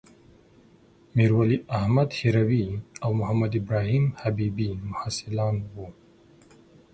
[1.15, 2.65] میرولی احمد هروي
[3.03, 5.87] او محمدابراهیم حبيبي محصلان وو.